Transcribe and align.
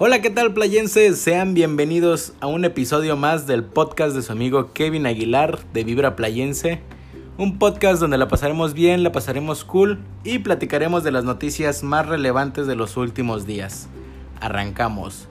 Hola, 0.00 0.22
¿qué 0.22 0.30
tal 0.30 0.54
playenses? 0.54 1.18
Sean 1.18 1.54
bienvenidos 1.54 2.32
a 2.38 2.46
un 2.46 2.64
episodio 2.64 3.16
más 3.16 3.48
del 3.48 3.64
podcast 3.64 4.14
de 4.14 4.22
su 4.22 4.30
amigo 4.30 4.72
Kevin 4.72 5.06
Aguilar 5.06 5.58
de 5.72 5.82
Vibra 5.82 6.14
Playense. 6.14 6.80
Un 7.36 7.58
podcast 7.58 8.00
donde 8.00 8.16
la 8.16 8.28
pasaremos 8.28 8.74
bien, 8.74 9.02
la 9.02 9.10
pasaremos 9.10 9.64
cool 9.64 9.98
y 10.22 10.38
platicaremos 10.38 11.02
de 11.02 11.10
las 11.10 11.24
noticias 11.24 11.82
más 11.82 12.06
relevantes 12.06 12.68
de 12.68 12.76
los 12.76 12.96
últimos 12.96 13.44
días. 13.44 13.88
Arrancamos. 14.40 15.26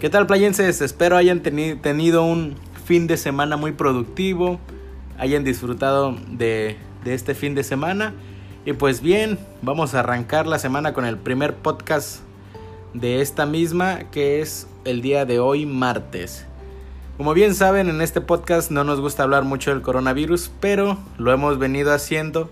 ¿Qué 0.00 0.08
tal 0.08 0.26
playenses? 0.26 0.80
Espero 0.80 1.18
hayan 1.18 1.42
tenido 1.42 2.24
un 2.24 2.54
fin 2.86 3.06
de 3.06 3.18
semana 3.18 3.58
muy 3.58 3.72
productivo, 3.72 4.58
hayan 5.18 5.44
disfrutado 5.44 6.16
de, 6.30 6.78
de 7.04 7.12
este 7.12 7.34
fin 7.34 7.54
de 7.54 7.62
semana. 7.62 8.14
Y 8.64 8.72
pues 8.72 9.02
bien, 9.02 9.38
vamos 9.60 9.92
a 9.92 10.00
arrancar 10.00 10.46
la 10.46 10.58
semana 10.58 10.94
con 10.94 11.04
el 11.04 11.18
primer 11.18 11.56
podcast 11.56 12.22
de 12.94 13.20
esta 13.20 13.46
misma 13.46 14.10
que 14.10 14.40
es 14.40 14.66
el 14.84 15.02
día 15.02 15.24
de 15.24 15.38
hoy 15.38 15.66
martes. 15.66 16.46
Como 17.16 17.34
bien 17.34 17.54
saben, 17.54 17.88
en 17.88 18.00
este 18.00 18.20
podcast 18.20 18.70
no 18.70 18.84
nos 18.84 19.00
gusta 19.00 19.22
hablar 19.22 19.44
mucho 19.44 19.70
del 19.70 19.82
coronavirus, 19.82 20.50
pero 20.60 20.98
lo 21.18 21.32
hemos 21.32 21.58
venido 21.58 21.92
haciendo 21.92 22.50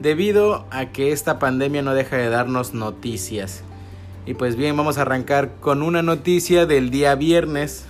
debido 0.00 0.66
a 0.70 0.86
que 0.86 1.12
esta 1.12 1.38
pandemia 1.38 1.82
no 1.82 1.94
deja 1.94 2.16
de 2.16 2.28
darnos 2.28 2.74
noticias. 2.74 3.62
Y 4.26 4.34
pues 4.34 4.56
bien, 4.56 4.76
vamos 4.76 4.98
a 4.98 5.02
arrancar 5.02 5.54
con 5.60 5.82
una 5.82 6.02
noticia 6.02 6.66
del 6.66 6.90
día 6.90 7.14
viernes, 7.14 7.86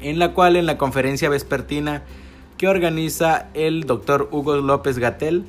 en 0.00 0.18
la 0.18 0.32
cual 0.34 0.56
en 0.56 0.66
la 0.66 0.78
conferencia 0.78 1.28
vespertina 1.28 2.02
que 2.56 2.68
organiza 2.68 3.48
el 3.54 3.84
doctor 3.84 4.28
Hugo 4.32 4.56
López 4.56 4.98
Gatel 4.98 5.44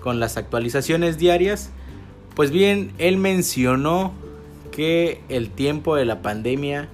con 0.00 0.20
las 0.20 0.36
actualizaciones 0.36 1.18
diarias, 1.18 1.70
pues 2.34 2.50
bien, 2.50 2.92
él 2.98 3.16
mencionó 3.16 4.12
que 4.72 5.22
el 5.28 5.50
tiempo 5.50 5.94
de 5.94 6.04
la 6.04 6.20
pandemia, 6.20 6.88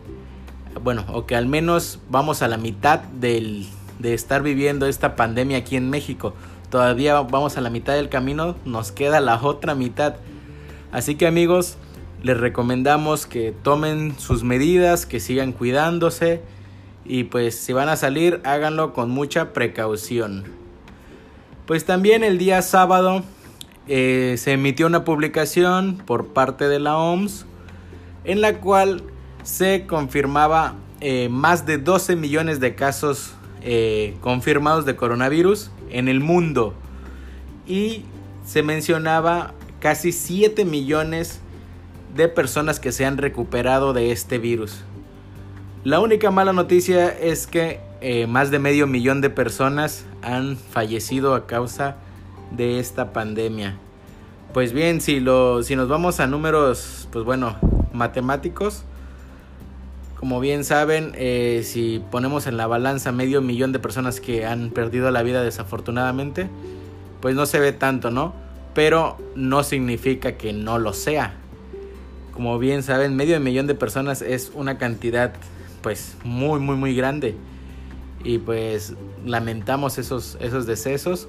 bueno, 0.83 1.07
o 1.11 1.25
que 1.25 1.35
al 1.35 1.47
menos 1.47 2.01
vamos 2.11 2.43
a 2.43 2.49
la 2.49 2.59
mitad 2.59 3.01
del, 3.01 3.67
de 3.99 4.13
estar 4.13 4.43
viviendo 4.43 4.87
esta 4.87 5.17
pandemia 5.17 5.57
aquí 5.57 5.77
en 5.77 5.89
México. 5.89 6.35
Todavía 6.69 7.19
vamos 7.23 7.57
a 7.57 7.63
la 7.63 7.71
mitad 7.71 7.95
del 7.95 8.11
camino, 8.11 8.55
nos 8.67 8.93
queda 8.93 9.21
la 9.21 9.41
otra 9.43 9.75
mitad. 9.75 10.17
Así 10.93 11.15
que 11.15 11.27
amigos, 11.27 11.79
les 12.23 12.37
recomendamos 12.37 13.27
que 13.27 13.55
tomen 13.63 14.19
sus 14.19 14.45
medidas, 14.45 15.07
que 15.07 15.21
sigan 15.21 15.53
cuidándose 15.53 16.43
y 17.05 17.25
pues 17.25 17.59
si 17.59 17.73
van 17.73 17.89
a 17.89 17.97
salir 17.97 18.41
háganlo 18.45 18.93
con 18.93 19.09
mucha 19.09 19.55
precaución. 19.55 20.45
Pues 21.67 21.85
también 21.85 22.25
el 22.25 22.39
día 22.39 22.61
sábado 22.61 23.23
eh, 23.87 24.35
se 24.37 24.53
emitió 24.53 24.87
una 24.87 25.05
publicación 25.05 25.97
por 26.05 26.29
parte 26.29 26.69
de 26.69 26.81
la 26.81 26.99
OMS 26.99 27.47
en 28.29 28.43
la 28.43 28.61
cual 28.61 29.03
se 29.43 29.87
confirmaba 29.87 30.75
eh, 31.01 31.29
más 31.31 31.65
de 31.65 31.79
12 31.79 32.15
millones 32.15 32.61
de 32.61 32.75
casos 32.75 33.33
eh, 33.63 34.17
confirmados 34.21 34.85
de 34.85 34.97
coronavirus 34.97 35.71
en 35.91 36.09
el 36.09 36.21
mundo 36.21 36.75
y 37.67 38.05
se 38.45 38.63
mencionaba 38.63 39.55
casi 39.81 40.13
7 40.13 40.67
millones 40.67 41.41
de 42.15 42.29
personas 42.29 42.79
que 42.81 42.93
se 42.93 43.07
han 43.07 43.17
recuperado 43.17 43.95
de 43.95 44.13
este 44.13 44.39
virus. 44.39 44.85
La 45.85 45.99
única 46.01 46.31
mala 46.31 46.53
noticia 46.53 47.09
es 47.09 47.47
que 47.47 47.81
eh, 48.03 48.27
más 48.27 48.51
de 48.51 48.59
medio 48.59 48.87
millón 48.87 49.23
de 49.23 49.31
personas 49.31 50.05
han 50.21 50.59
fallecido 50.59 51.35
a 51.35 51.47
causa 51.47 51.97
de 52.51 52.79
esta 52.79 53.15
pandemia. 53.15 53.79
Pues 54.53 54.75
bien, 54.75 55.01
si, 55.01 55.25
si 55.63 55.77
nos 55.77 55.89
vamos 55.89 56.21
a 56.21 56.27
números, 56.27 57.09
pues 57.11 57.25
bueno, 57.25 57.57
matemáticos. 57.99 58.85
Como 60.19 60.41
bien 60.41 60.65
saben, 60.65 61.13
eh, 61.15 61.63
si 61.65 62.03
ponemos 62.11 62.47
en 62.47 62.57
la 62.57 62.67
balanza 62.67 63.13
medio 63.13 63.41
millón 63.43 63.73
de 63.73 63.79
personas 63.79 64.21
que 64.21 64.47
han 64.47 64.71
perdido 64.71 65.11
la 65.11 65.23
vida 65.23 65.43
desafortunadamente, 65.43 66.49
pues 67.21 67.35
no 67.35 67.47
se 67.47 67.61
ve 67.61 67.73
tanto, 67.73 68.11
¿no? 68.11 68.35
Pero 68.75 69.17
no 69.37 69.63
significa 69.63 70.37
que 70.37 70.53
no 70.53 70.79
lo 70.79 70.93
sea. 70.93 71.35
Como 72.33 72.59
bien 72.59 72.83
saben, 72.83 73.15
medio 73.17 73.39
millón 73.41 73.67
de 73.67 73.75
personas 73.75 74.23
es 74.23 74.51
una 74.55 74.79
cantidad 74.79 75.35
pues 75.83 76.17
muy 76.25 76.59
muy 76.61 76.77
muy 76.77 76.95
grande. 76.97 77.37
Y 78.25 78.39
pues 78.39 78.95
lamentamos 79.25 79.99
esos, 79.99 80.37
esos 80.41 80.67
decesos. 80.67 81.29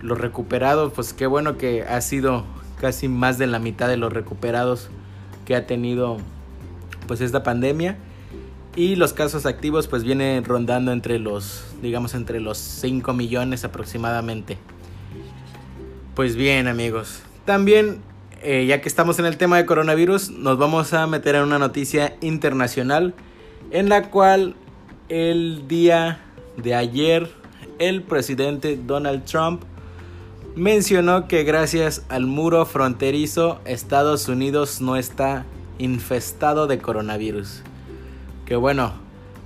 Los 0.00 0.18
recuperados, 0.18 0.92
pues 0.94 1.12
qué 1.12 1.26
bueno 1.26 1.56
que 1.58 1.82
ha 1.82 2.00
sido 2.00 2.44
casi 2.80 3.08
más 3.08 3.38
de 3.38 3.46
la 3.46 3.58
mitad 3.58 3.88
de 3.88 3.96
los 3.96 4.12
recuperados 4.12 4.90
que 5.44 5.56
ha 5.56 5.66
tenido 5.66 6.18
pues 7.06 7.20
esta 7.20 7.42
pandemia. 7.42 7.96
Y 8.76 8.96
los 8.96 9.12
casos 9.12 9.46
activos 9.46 9.86
pues 9.86 10.02
vienen 10.02 10.44
rondando 10.44 10.90
entre 10.92 11.18
los 11.18 11.64
digamos 11.80 12.14
entre 12.14 12.40
los 12.40 12.58
5 12.58 13.12
millones 13.12 13.64
aproximadamente. 13.64 14.58
Pues 16.14 16.34
bien 16.36 16.66
amigos. 16.66 17.22
También 17.44 18.00
eh, 18.42 18.66
ya 18.66 18.80
que 18.80 18.88
estamos 18.88 19.18
en 19.18 19.26
el 19.26 19.36
tema 19.36 19.56
de 19.56 19.66
coronavirus 19.66 20.30
nos 20.30 20.58
vamos 20.58 20.92
a 20.92 21.06
meter 21.06 21.36
en 21.36 21.42
una 21.42 21.58
noticia 21.58 22.16
internacional 22.20 23.14
en 23.70 23.88
la 23.88 24.10
cual 24.10 24.54
el 25.08 25.66
día 25.68 26.20
de 26.56 26.74
ayer 26.74 27.30
el 27.78 28.02
presidente 28.02 28.76
Donald 28.76 29.24
Trump 29.24 29.62
mencionó 30.56 31.26
que 31.26 31.42
gracias 31.44 32.04
al 32.08 32.26
muro 32.26 32.64
fronterizo 32.66 33.60
Estados 33.64 34.28
Unidos 34.28 34.80
no 34.80 34.96
está 34.96 35.44
infestado 35.78 36.66
de 36.66 36.78
coronavirus. 36.78 37.62
Que 38.46 38.56
bueno, 38.56 38.92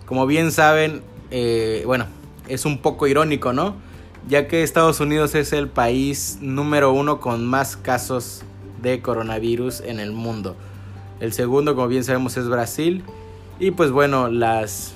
como 0.07 0.27
bien 0.27 0.53
saben, 0.53 1.03
eh, 1.31 1.83
bueno, 1.87 2.07
es 2.49 2.65
un 2.65 2.79
poco 2.79 3.07
irónico, 3.07 3.53
¿no? 3.53 3.77
Ya 4.29 4.49
que 4.49 4.63
Estados 4.63 5.01
Unidos 5.01 5.35
es 5.35 5.53
el 5.53 5.69
país 5.69 6.39
número 6.41 6.93
uno 6.93 7.21
con 7.21 7.47
más 7.47 7.77
casos 7.77 8.43
de 8.83 9.01
coronavirus 9.01 9.81
en 9.81 10.01
el 10.01 10.13
mundo. 10.13 10.57
El 11.21 11.33
segundo, 11.33 11.75
como 11.75 11.89
bien 11.89 12.05
sabemos, 12.05 12.37
es 12.37 12.49
Brasil. 12.49 13.03
Y 13.59 13.71
pues 13.71 13.91
bueno, 13.91 14.29
las 14.29 14.95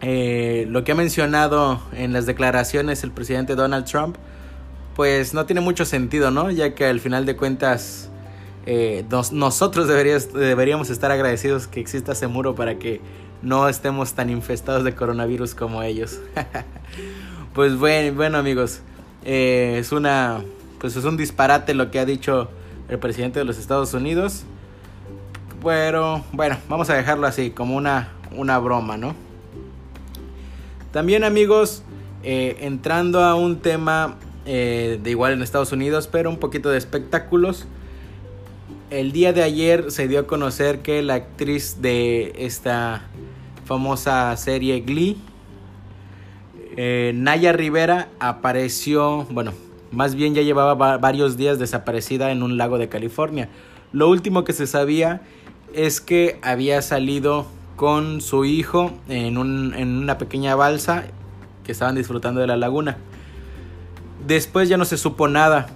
eh, 0.00 0.66
lo 0.68 0.84
que 0.84 0.92
ha 0.92 0.94
mencionado 0.94 1.80
en 1.92 2.12
las 2.12 2.24
declaraciones 2.24 3.02
el 3.02 3.10
presidente 3.10 3.56
Donald 3.56 3.84
Trump 3.84 4.16
pues 4.98 5.32
no 5.32 5.46
tiene 5.46 5.60
mucho 5.60 5.84
sentido, 5.84 6.32
¿no? 6.32 6.50
Ya 6.50 6.74
que 6.74 6.84
al 6.84 6.98
final 6.98 7.24
de 7.24 7.36
cuentas 7.36 8.10
eh, 8.66 9.04
nosotros 9.30 9.86
deberíamos 9.86 10.90
estar 10.90 11.12
agradecidos 11.12 11.68
que 11.68 11.78
exista 11.78 12.10
ese 12.10 12.26
muro 12.26 12.56
para 12.56 12.80
que 12.80 13.00
no 13.40 13.68
estemos 13.68 14.14
tan 14.14 14.28
infestados 14.28 14.82
de 14.82 14.96
coronavirus 14.96 15.54
como 15.54 15.84
ellos. 15.84 16.18
pues 17.54 17.76
bueno, 17.76 18.38
amigos, 18.38 18.80
eh, 19.24 19.76
es 19.78 19.92
una, 19.92 20.42
pues 20.80 20.96
es 20.96 21.04
un 21.04 21.16
disparate 21.16 21.74
lo 21.74 21.92
que 21.92 22.00
ha 22.00 22.04
dicho 22.04 22.50
el 22.88 22.98
presidente 22.98 23.38
de 23.38 23.44
los 23.44 23.56
Estados 23.56 23.94
Unidos. 23.94 24.42
Pero 25.62 26.24
bueno, 26.32 26.56
vamos 26.68 26.90
a 26.90 26.94
dejarlo 26.94 27.28
así, 27.28 27.50
como 27.50 27.76
una, 27.76 28.08
una 28.32 28.58
broma, 28.58 28.96
¿no? 28.96 29.14
También 30.90 31.22
amigos, 31.22 31.84
eh, 32.24 32.56
entrando 32.62 33.22
a 33.22 33.36
un 33.36 33.60
tema 33.60 34.16
eh, 34.50 34.98
de 35.02 35.10
igual 35.10 35.34
en 35.34 35.42
Estados 35.42 35.72
Unidos, 35.72 36.08
pero 36.10 36.30
un 36.30 36.38
poquito 36.38 36.70
de 36.70 36.78
espectáculos. 36.78 37.66
El 38.88 39.12
día 39.12 39.34
de 39.34 39.42
ayer 39.42 39.90
se 39.90 40.08
dio 40.08 40.20
a 40.20 40.26
conocer 40.26 40.80
que 40.80 41.02
la 41.02 41.16
actriz 41.16 41.82
de 41.82 42.32
esta 42.38 43.02
famosa 43.66 44.34
serie 44.38 44.80
Glee, 44.80 45.18
eh, 46.78 47.12
Naya 47.14 47.52
Rivera, 47.52 48.08
apareció, 48.20 49.26
bueno, 49.28 49.52
más 49.90 50.14
bien 50.14 50.34
ya 50.34 50.40
llevaba 50.40 50.96
varios 50.96 51.36
días 51.36 51.58
desaparecida 51.58 52.30
en 52.30 52.42
un 52.42 52.56
lago 52.56 52.78
de 52.78 52.88
California. 52.88 53.50
Lo 53.92 54.08
último 54.08 54.44
que 54.44 54.54
se 54.54 54.66
sabía 54.66 55.20
es 55.74 56.00
que 56.00 56.38
había 56.40 56.80
salido 56.80 57.44
con 57.76 58.22
su 58.22 58.46
hijo 58.46 58.92
en, 59.10 59.36
en 59.74 59.98
una 59.98 60.16
pequeña 60.16 60.54
balsa 60.54 61.04
que 61.64 61.72
estaban 61.72 61.96
disfrutando 61.96 62.40
de 62.40 62.46
la 62.46 62.56
laguna. 62.56 62.96
Después 64.26 64.68
ya 64.68 64.76
no 64.76 64.84
se 64.84 64.96
supo 64.96 65.28
nada 65.28 65.68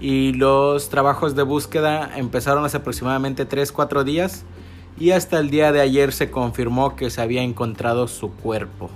y 0.00 0.32
los 0.32 0.88
trabajos 0.88 1.34
de 1.34 1.42
búsqueda 1.42 2.16
empezaron 2.16 2.64
hace 2.64 2.78
aproximadamente 2.78 3.48
3-4 3.48 4.04
días 4.04 4.44
y 4.98 5.10
hasta 5.10 5.38
el 5.38 5.50
día 5.50 5.72
de 5.72 5.80
ayer 5.80 6.12
se 6.12 6.30
confirmó 6.30 6.94
que 6.94 7.10
se 7.10 7.20
había 7.20 7.42
encontrado 7.42 8.06
su 8.06 8.30
cuerpo. 8.30 8.90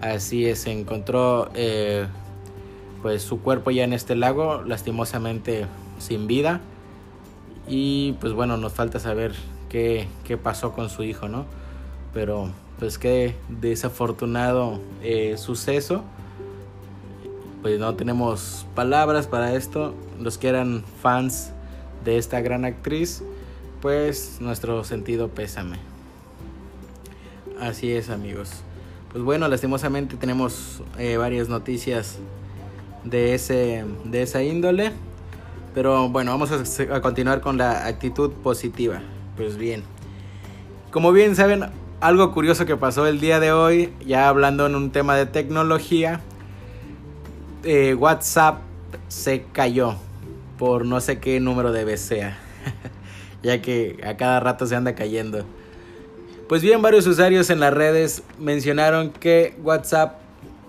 Así 0.00 0.46
es, 0.46 0.60
se 0.60 0.72
encontró 0.72 1.50
eh, 1.54 2.06
pues 3.02 3.22
su 3.22 3.40
cuerpo 3.40 3.70
ya 3.70 3.84
en 3.84 3.92
este 3.92 4.14
lago, 4.14 4.62
lastimosamente 4.62 5.66
sin 5.98 6.26
vida. 6.26 6.60
Y 7.66 8.12
pues 8.20 8.32
bueno, 8.32 8.56
nos 8.56 8.72
falta 8.72 9.00
saber 9.00 9.34
qué, 9.68 10.08
qué 10.24 10.36
pasó 10.36 10.72
con 10.72 10.90
su 10.90 11.02
hijo, 11.02 11.28
¿no? 11.28 11.46
Pero 12.14 12.50
pues 12.78 12.98
qué 12.98 13.34
desafortunado 13.48 14.80
eh, 15.02 15.36
suceso 15.36 16.04
pues 17.62 17.78
no 17.78 17.94
tenemos 17.94 18.66
palabras 18.74 19.26
para 19.26 19.54
esto. 19.54 19.94
Los 20.20 20.38
que 20.38 20.48
eran 20.48 20.84
fans 21.02 21.52
de 22.04 22.18
esta 22.18 22.40
gran 22.40 22.64
actriz, 22.64 23.22
pues 23.80 24.38
nuestro 24.40 24.84
sentido 24.84 25.28
pésame. 25.28 25.78
Así 27.60 27.92
es 27.92 28.10
amigos. 28.10 28.50
Pues 29.12 29.24
bueno, 29.24 29.48
lastimosamente 29.48 30.16
tenemos 30.16 30.82
eh, 30.98 31.16
varias 31.16 31.48
noticias 31.48 32.18
de, 33.04 33.34
ese, 33.34 33.84
de 34.04 34.22
esa 34.22 34.42
índole. 34.42 34.92
Pero 35.74 36.08
bueno, 36.08 36.30
vamos 36.30 36.50
a, 36.52 36.94
a 36.94 37.00
continuar 37.00 37.40
con 37.40 37.58
la 37.58 37.86
actitud 37.86 38.30
positiva. 38.30 39.00
Pues 39.36 39.56
bien. 39.56 39.82
Como 40.90 41.12
bien 41.12 41.36
saben, 41.36 41.64
algo 42.00 42.32
curioso 42.32 42.64
que 42.64 42.76
pasó 42.76 43.06
el 43.06 43.20
día 43.20 43.40
de 43.40 43.52
hoy, 43.52 43.92
ya 44.06 44.28
hablando 44.28 44.66
en 44.66 44.74
un 44.74 44.90
tema 44.90 45.16
de 45.16 45.26
tecnología, 45.26 46.20
eh, 47.68 47.92
WhatsApp 47.92 48.62
se 49.08 49.44
cayó 49.52 49.94
por 50.58 50.86
no 50.86 51.02
sé 51.02 51.18
qué 51.18 51.38
número 51.38 51.70
de 51.70 51.98
sea, 51.98 52.38
ya 53.42 53.60
que 53.60 54.00
a 54.06 54.16
cada 54.16 54.40
rato 54.40 54.66
se 54.66 54.74
anda 54.74 54.94
cayendo. 54.94 55.44
Pues 56.48 56.62
bien, 56.62 56.80
varios 56.80 57.06
usuarios 57.06 57.50
en 57.50 57.60
las 57.60 57.74
redes 57.74 58.22
mencionaron 58.38 59.10
que 59.10 59.54
WhatsApp 59.62 60.14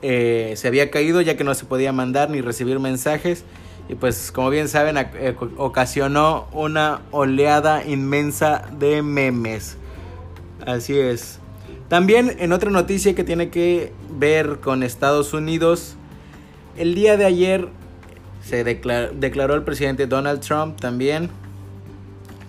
eh, 0.02 0.56
se 0.58 0.68
había 0.68 0.92
caído 0.92 1.22
ya 1.22 1.38
que 1.38 1.46
no 1.46 1.56
se 1.56 1.64
podía 1.64 1.94
mandar 1.94 2.30
ni 2.30 2.42
recibir 2.42 2.80
mensajes. 2.80 3.46
Y 3.88 3.96
pues 3.96 4.34
como 4.34 4.50
bien 4.50 4.68
saben, 4.68 4.98
eh, 4.98 5.38
ocasionó 5.56 6.50
una 6.52 7.00
oleada 7.12 7.86
inmensa 7.86 8.70
de 8.78 9.04
memes. 9.04 9.78
Así 10.66 11.00
es. 11.00 11.40
También 11.88 12.36
en 12.40 12.52
otra 12.52 12.72
noticia 12.72 13.16
que 13.16 13.24
tiene 13.24 13.50
que 13.50 13.94
ver 14.12 14.60
con 14.60 14.84
Estados 14.84 15.34
Unidos, 15.34 15.96
el 16.78 16.96
día 16.96 17.18
de 17.18 17.26
ayer 17.26 17.70
se 18.44 18.64
declaró, 18.64 19.54
el 19.54 19.64
presidente 19.64 20.08
Donald 20.08 20.42
Trump 20.42 20.80
también 20.80 21.30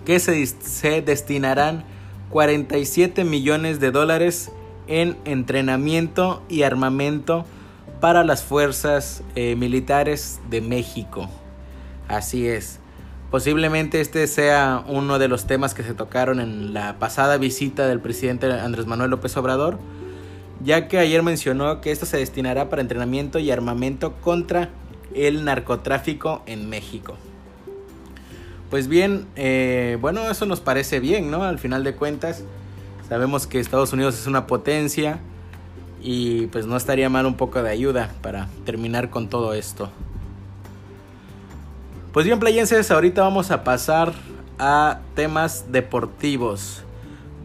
que 0.05 0.19
se, 0.19 1.02
destinarán 1.02 1.84
47 2.31 3.25
millones 3.25 3.81
de 3.81 3.90
dólares 3.90 4.50
en 4.87 5.17
entrenamiento 5.25 6.43
y 6.49 6.62
armamento 6.62 7.44
para 8.00 8.25
las 8.25 8.43
fuerzas 8.43 9.22
eh, 9.34 9.56
militares 9.56 10.40
de 10.49 10.61
México. 10.61 11.28
Así 12.08 12.49
es. 12.49 12.81
Posiblemente 13.31 14.00
este 14.00 14.26
sea 14.26 14.82
uno 14.88 15.20
de 15.20 15.28
los 15.28 15.46
temas 15.46 15.75
que 15.75 15.84
se 15.84 15.94
tocaron 15.94 16.40
en 16.40 16.75
la 16.75 16.99
pasada 16.99 17.37
visita 17.37 17.87
del 17.87 18.00
presidente 18.00 18.52
Andrés 18.52 18.87
Manuel 18.87 19.11
López 19.11 19.37
Obrador, 19.37 19.78
ya 20.62 20.88
que 20.88 20.98
ayer 20.98 21.22
mencionó 21.22 21.80
que 21.80 21.90
esto 21.90 22.06
se 22.06 22.18
destinará 22.18 22.68
para 22.68 22.82
entrenamiento 22.82 23.38
y 23.38 23.50
armamento 23.50 24.14
contra 24.20 24.70
el 25.14 25.44
narcotráfico 25.44 26.42
en 26.46 26.68
México. 26.68 27.16
Pues 28.70 28.86
bien, 28.86 29.26
eh, 29.34 29.98
bueno, 30.00 30.30
eso 30.30 30.46
nos 30.46 30.60
parece 30.60 31.00
bien, 31.00 31.30
¿no? 31.30 31.42
Al 31.42 31.58
final 31.58 31.82
de 31.82 31.96
cuentas, 31.96 32.44
sabemos 33.08 33.46
que 33.46 33.58
Estados 33.58 33.92
Unidos 33.92 34.18
es 34.18 34.26
una 34.26 34.46
potencia 34.46 35.18
y 36.00 36.46
pues 36.46 36.66
no 36.66 36.76
estaría 36.76 37.08
mal 37.10 37.26
un 37.26 37.34
poco 37.34 37.62
de 37.62 37.70
ayuda 37.70 38.14
para 38.22 38.48
terminar 38.64 39.10
con 39.10 39.28
todo 39.28 39.54
esto. 39.54 39.90
Pues 42.12 42.26
bien, 42.26 42.38
playenses, 42.38 42.90
ahorita 42.90 43.22
vamos 43.22 43.50
a 43.50 43.64
pasar 43.64 44.12
a 44.58 45.00
temas 45.14 45.72
deportivos. 45.72 46.84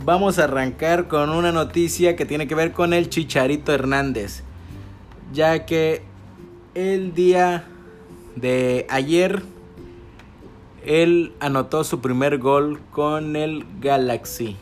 Vamos 0.04 0.38
a 0.38 0.44
arrancar 0.44 1.08
con 1.08 1.30
una 1.30 1.52
noticia 1.52 2.16
que 2.16 2.26
tiene 2.26 2.48
que 2.48 2.56
ver 2.56 2.74
con 2.74 2.94
el 2.94 3.10
Chicharito 3.10 3.74
Hernández, 3.74 4.44
ya 5.34 5.66
que 5.66 6.04
el 6.76 7.14
día 7.14 7.66
de 8.36 8.86
ayer 8.90 9.42
él 10.86 11.34
anotó 11.40 11.84
su 11.84 12.02
primer 12.02 12.38
gol 12.38 12.80
con 12.92 13.36
el 13.36 13.66
Galaxy. 13.82 14.58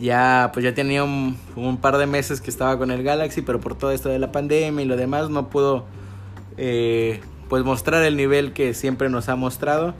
Ya, 0.00 0.50
pues 0.52 0.64
ya 0.64 0.74
tenía 0.74 1.04
un, 1.04 1.36
par 1.80 1.98
de 1.98 2.06
meses 2.06 2.40
que 2.40 2.50
estaba 2.50 2.78
con 2.78 2.90
el 2.90 3.02
Galaxy, 3.02 3.42
pero 3.42 3.60
por 3.60 3.76
todo 3.76 3.90
esto 3.90 4.08
de 4.08 4.18
la 4.18 4.32
pandemia 4.32 4.82
y 4.82 4.86
lo 4.86 4.96
demás 4.96 5.28
no 5.28 5.48
pudo 5.50 5.84
eh, 6.56 7.20
pues 7.48 7.64
mostrar 7.64 8.04
el 8.04 8.16
nivel 8.16 8.52
que 8.52 8.72
siempre 8.72 9.10
nos 9.10 9.28
ha 9.28 9.36
mostrado. 9.36 9.94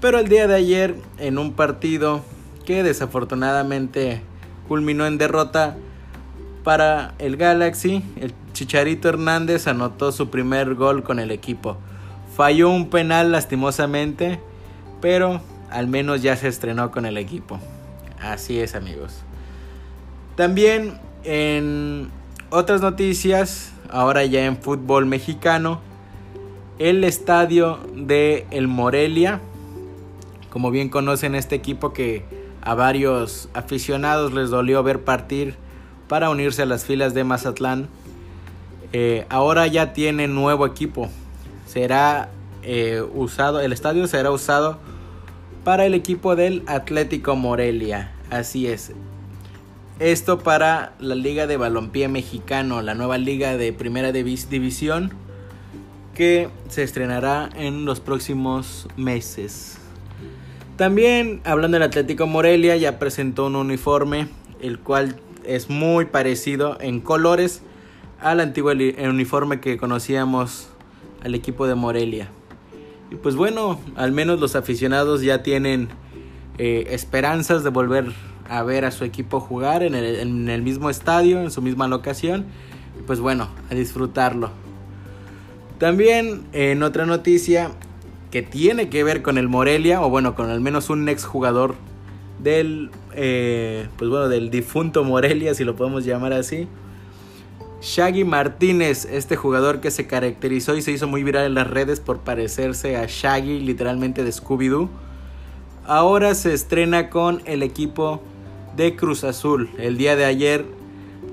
Pero 0.00 0.18
el 0.18 0.28
día 0.28 0.46
de 0.46 0.56
ayer 0.56 0.96
en 1.18 1.38
un 1.38 1.52
partido 1.52 2.22
que 2.66 2.82
desafortunadamente 2.82 4.20
culminó 4.68 5.06
en 5.06 5.16
derrota 5.16 5.76
para 6.64 7.14
el 7.18 7.36
Galaxy, 7.36 8.02
el 8.16 8.34
Chicharito 8.52 9.08
Hernández 9.08 9.68
anotó 9.68 10.12
su 10.12 10.28
primer 10.28 10.74
gol 10.74 11.02
con 11.02 11.20
el 11.20 11.30
equipo. 11.30 11.78
Falló 12.36 12.68
un 12.68 12.90
penal 12.90 13.32
lastimosamente, 13.32 14.40
pero 15.00 15.40
al 15.70 15.86
menos 15.86 16.20
ya 16.22 16.36
se 16.36 16.48
estrenó 16.48 16.90
con 16.90 17.06
el 17.06 17.16
equipo. 17.16 17.58
Así 18.20 18.58
es 18.58 18.74
amigos. 18.74 19.22
También 20.34 20.98
en 21.22 22.10
otras 22.50 22.80
noticias, 22.80 23.72
ahora 23.90 24.24
ya 24.24 24.44
en 24.44 24.56
fútbol 24.56 25.06
mexicano, 25.06 25.80
el 26.78 27.04
estadio 27.04 27.78
de 27.94 28.46
El 28.50 28.66
Morelia. 28.66 29.40
Como 30.50 30.70
bien 30.70 30.88
conocen 30.88 31.34
este 31.34 31.54
equipo 31.54 31.92
que 31.92 32.24
a 32.66 32.74
varios 32.74 33.48
aficionados 33.54 34.34
les 34.34 34.50
dolió 34.50 34.82
ver 34.82 35.04
partir 35.04 35.54
para 36.08 36.30
unirse 36.30 36.62
a 36.62 36.66
las 36.66 36.84
filas 36.84 37.14
de 37.14 37.22
Mazatlán. 37.22 37.86
Eh, 38.92 39.24
ahora 39.28 39.68
ya 39.68 39.92
tiene 39.92 40.26
nuevo 40.26 40.66
equipo. 40.66 41.08
Será 41.66 42.28
eh, 42.64 43.04
usado, 43.14 43.60
el 43.60 43.72
estadio 43.72 44.08
será 44.08 44.32
usado 44.32 44.78
para 45.62 45.86
el 45.86 45.94
equipo 45.94 46.34
del 46.34 46.64
Atlético 46.66 47.36
Morelia. 47.36 48.12
Así 48.30 48.66
es. 48.66 48.90
Esto 50.00 50.40
para 50.40 50.94
la 50.98 51.14
Liga 51.14 51.46
de 51.46 51.56
Balompié 51.56 52.08
Mexicano, 52.08 52.82
la 52.82 52.94
nueva 52.94 53.16
liga 53.16 53.56
de 53.56 53.72
Primera 53.72 54.10
División 54.10 55.12
que 56.14 56.48
se 56.68 56.82
estrenará 56.82 57.48
en 57.54 57.84
los 57.84 58.00
próximos 58.00 58.88
meses. 58.96 59.78
También, 60.76 61.40
hablando 61.44 61.76
del 61.76 61.84
Atlético 61.84 62.26
Morelia, 62.26 62.76
ya 62.76 62.98
presentó 62.98 63.46
un 63.46 63.56
uniforme, 63.56 64.28
el 64.60 64.78
cual 64.78 65.16
es 65.44 65.70
muy 65.70 66.04
parecido 66.04 66.76
en 66.80 67.00
colores 67.00 67.62
al 68.20 68.40
antiguo 68.40 68.72
uniforme 68.72 69.60
que 69.60 69.78
conocíamos 69.78 70.68
al 71.24 71.34
equipo 71.34 71.66
de 71.66 71.74
Morelia. 71.76 72.28
Y 73.10 73.14
pues 73.14 73.36
bueno, 73.36 73.80
al 73.96 74.12
menos 74.12 74.38
los 74.38 74.54
aficionados 74.54 75.22
ya 75.22 75.42
tienen 75.42 75.88
eh, 76.58 76.88
esperanzas 76.90 77.64
de 77.64 77.70
volver 77.70 78.12
a 78.46 78.62
ver 78.62 78.84
a 78.84 78.90
su 78.90 79.04
equipo 79.04 79.40
jugar 79.40 79.82
en 79.82 79.94
el, 79.94 80.16
en 80.16 80.48
el 80.50 80.60
mismo 80.60 80.90
estadio, 80.90 81.40
en 81.40 81.50
su 81.50 81.62
misma 81.62 81.88
locación. 81.88 82.44
Y 83.00 83.02
pues 83.02 83.20
bueno, 83.20 83.48
a 83.70 83.74
disfrutarlo. 83.74 84.50
También 85.78 86.44
en 86.52 86.82
otra 86.82 87.06
noticia 87.06 87.70
que 88.36 88.42
tiene 88.42 88.90
que 88.90 89.02
ver 89.02 89.22
con 89.22 89.38
el 89.38 89.48
Morelia, 89.48 90.02
o 90.02 90.10
bueno, 90.10 90.34
con 90.34 90.50
al 90.50 90.60
menos 90.60 90.90
un 90.90 91.08
ex 91.08 91.24
jugador 91.24 91.74
del, 92.38 92.90
eh, 93.14 93.88
pues 93.96 94.10
bueno, 94.10 94.28
del 94.28 94.50
difunto 94.50 95.04
Morelia, 95.04 95.54
si 95.54 95.64
lo 95.64 95.74
podemos 95.74 96.04
llamar 96.04 96.34
así. 96.34 96.68
Shaggy 97.80 98.24
Martínez, 98.24 99.06
este 99.06 99.36
jugador 99.36 99.80
que 99.80 99.90
se 99.90 100.06
caracterizó 100.06 100.76
y 100.76 100.82
se 100.82 100.92
hizo 100.92 101.08
muy 101.08 101.22
viral 101.22 101.46
en 101.46 101.54
las 101.54 101.66
redes 101.66 102.00
por 102.00 102.18
parecerse 102.18 102.98
a 102.98 103.06
Shaggy, 103.08 103.58
literalmente 103.60 104.22
de 104.22 104.30
Scooby-Doo. 104.30 104.90
Ahora 105.86 106.34
se 106.34 106.52
estrena 106.52 107.08
con 107.08 107.40
el 107.46 107.62
equipo 107.62 108.20
de 108.76 108.96
Cruz 108.96 109.24
Azul. 109.24 109.70
El 109.78 109.96
día 109.96 110.14
de 110.14 110.26
ayer 110.26 110.66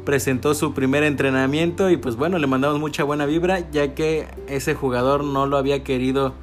presentó 0.06 0.54
su 0.54 0.74
primer 0.74 1.04
entrenamiento 1.04 1.90
y 1.90 1.98
pues 1.98 2.16
bueno, 2.16 2.38
le 2.38 2.48
mandamos 2.48 2.80
mucha 2.80 3.04
buena 3.04 3.26
vibra 3.26 3.70
ya 3.72 3.94
que 3.94 4.26
ese 4.48 4.74
jugador 4.74 5.26
no 5.26 5.48
lo 5.48 5.58
había 5.58 5.84
querido 5.84 6.34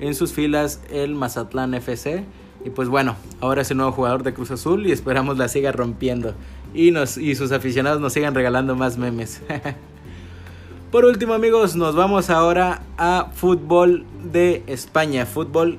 en 0.00 0.14
sus 0.14 0.32
filas 0.32 0.80
el 0.90 1.14
Mazatlán 1.14 1.74
FC. 1.74 2.24
Y 2.64 2.70
pues 2.70 2.88
bueno, 2.88 3.16
ahora 3.40 3.62
es 3.62 3.70
el 3.70 3.76
nuevo 3.76 3.92
jugador 3.92 4.22
de 4.22 4.34
Cruz 4.34 4.50
Azul 4.50 4.86
y 4.86 4.92
esperamos 4.92 5.38
la 5.38 5.48
siga 5.48 5.72
rompiendo. 5.72 6.34
Y, 6.74 6.90
nos, 6.90 7.16
y 7.16 7.34
sus 7.34 7.52
aficionados 7.52 8.00
nos 8.00 8.12
sigan 8.12 8.34
regalando 8.34 8.74
más 8.76 8.98
memes. 8.98 9.42
Por 10.90 11.04
último 11.04 11.34
amigos, 11.34 11.76
nos 11.76 11.94
vamos 11.94 12.30
ahora 12.30 12.82
a 12.96 13.30
fútbol 13.34 14.04
de 14.32 14.62
España, 14.66 15.26
fútbol 15.26 15.78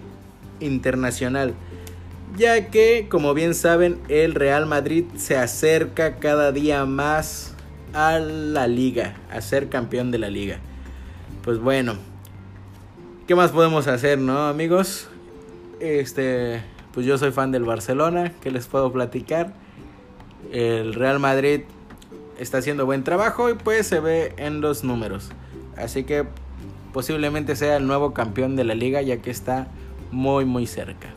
internacional 0.59 1.55
ya 2.37 2.69
que, 2.69 3.07
como 3.09 3.33
bien 3.33 3.55
saben, 3.55 3.99
el 4.09 4.35
Real 4.35 4.65
Madrid 4.65 5.05
se 5.15 5.37
acerca 5.37 6.17
cada 6.17 6.51
día 6.51 6.85
más 6.85 7.53
a 7.93 8.19
la 8.19 8.67
liga, 8.67 9.15
a 9.31 9.41
ser 9.41 9.69
campeón 9.69 10.11
de 10.11 10.19
la 10.19 10.29
liga. 10.29 10.59
Pues 11.43 11.59
bueno, 11.59 11.95
¿qué 13.27 13.35
más 13.35 13.51
podemos 13.51 13.87
hacer, 13.87 14.17
no, 14.19 14.47
amigos? 14.47 15.09
Este, 15.81 16.63
pues 16.93 17.05
yo 17.05 17.17
soy 17.17 17.31
fan 17.31 17.51
del 17.51 17.65
Barcelona, 17.65 18.31
¿qué 18.41 18.51
les 18.51 18.67
puedo 18.67 18.91
platicar? 18.93 19.53
El 20.53 20.93
Real 20.93 21.19
Madrid 21.19 21.61
está 22.39 22.59
haciendo 22.59 22.85
buen 22.85 23.03
trabajo 23.03 23.49
y 23.49 23.55
pues 23.55 23.85
se 23.85 23.99
ve 23.99 24.33
en 24.37 24.61
los 24.61 24.85
números. 24.85 25.29
Así 25.75 26.05
que 26.05 26.25
posiblemente 26.93 27.57
sea 27.57 27.75
el 27.75 27.85
nuevo 27.85 28.13
campeón 28.13 28.55
de 28.55 28.63
la 28.63 28.75
liga 28.75 29.01
ya 29.01 29.17
que 29.17 29.29
está 29.29 29.67
muy 30.09 30.45
muy 30.45 30.65
cerca. 30.65 31.09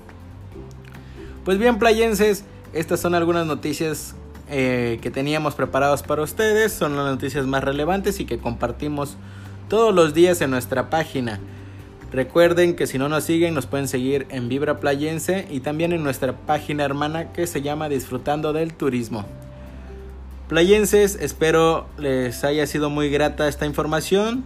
Pues 1.44 1.58
bien, 1.58 1.78
playenses, 1.78 2.44
estas 2.72 2.98
son 2.98 3.14
algunas 3.14 3.46
noticias 3.46 4.16
eh, 4.50 4.98
que 5.00 5.12
teníamos 5.12 5.54
preparados 5.54 6.02
para 6.02 6.22
ustedes. 6.22 6.72
Son 6.72 6.96
las 6.96 7.06
noticias 7.06 7.46
más 7.46 7.62
relevantes 7.62 8.18
y 8.18 8.24
que 8.24 8.38
compartimos 8.38 9.16
todos 9.68 9.94
los 9.94 10.12
días 10.12 10.40
en 10.40 10.50
nuestra 10.50 10.90
página. 10.90 11.38
Recuerden 12.12 12.74
que 12.74 12.88
si 12.88 12.98
no 12.98 13.08
nos 13.08 13.24
siguen 13.24 13.54
nos 13.54 13.66
pueden 13.66 13.86
seguir 13.86 14.26
en 14.30 14.48
Vibra 14.48 14.80
Playense 14.80 15.46
y 15.48 15.60
también 15.60 15.92
en 15.92 16.02
nuestra 16.02 16.32
página 16.32 16.84
hermana 16.84 17.32
que 17.32 17.46
se 17.46 17.62
llama 17.62 17.88
Disfrutando 17.88 18.52
del 18.52 18.74
Turismo. 18.74 19.24
Playenses, 20.48 21.16
espero 21.20 21.86
les 21.98 22.42
haya 22.42 22.66
sido 22.66 22.90
muy 22.90 23.10
grata 23.10 23.46
esta 23.46 23.64
información, 23.64 24.42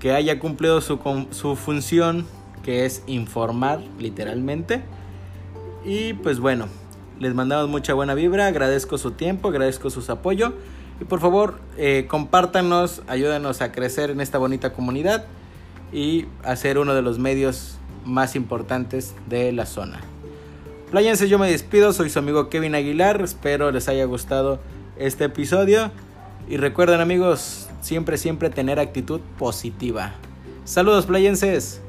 que 0.00 0.12
haya 0.12 0.38
cumplido 0.38 0.82
su, 0.82 0.98
su 1.30 1.56
función 1.56 2.26
que 2.62 2.84
es 2.84 3.02
informar 3.06 3.80
literalmente. 3.98 4.82
Y 5.86 6.12
pues 6.12 6.40
bueno, 6.40 6.66
les 7.18 7.34
mandamos 7.34 7.70
mucha 7.70 7.94
buena 7.94 8.12
vibra, 8.12 8.48
agradezco 8.48 8.98
su 8.98 9.12
tiempo, 9.12 9.48
agradezco 9.48 9.88
su 9.88 10.12
apoyo 10.12 10.52
y 11.00 11.04
por 11.04 11.20
favor 11.20 11.60
eh, 11.78 12.06
compártanos, 12.06 13.02
ayúdanos 13.06 13.62
a 13.62 13.72
crecer 13.72 14.10
en 14.10 14.20
esta 14.20 14.36
bonita 14.36 14.74
comunidad 14.74 15.24
y 15.92 16.26
a 16.42 16.56
ser 16.56 16.78
uno 16.78 16.94
de 16.94 17.02
los 17.02 17.18
medios 17.18 17.76
más 18.04 18.34
importantes 18.34 19.14
de 19.28 19.52
la 19.52 19.66
zona. 19.66 20.00
Playenses, 20.90 21.28
yo 21.28 21.38
me 21.38 21.50
despido, 21.50 21.92
soy 21.92 22.10
su 22.10 22.18
amigo 22.18 22.48
Kevin 22.48 22.74
Aguilar, 22.74 23.20
espero 23.22 23.70
les 23.70 23.88
haya 23.88 24.04
gustado 24.04 24.60
este 24.96 25.24
episodio. 25.24 25.90
Y 26.48 26.56
recuerden 26.56 27.00
amigos, 27.00 27.68
siempre, 27.80 28.18
siempre 28.18 28.50
tener 28.50 28.80
actitud 28.80 29.20
positiva. 29.38 30.12
Saludos 30.64 31.06
playenses. 31.06 31.81